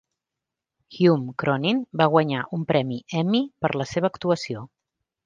Hume 0.99 1.35
Cronyn 1.43 1.81
va 2.01 2.07
guanyar 2.13 2.39
un 2.59 2.63
premi 2.71 2.97
Emmy 3.21 3.43
per 3.67 3.73
la 3.83 3.87
seva 3.91 4.11
actuació. 4.15 4.65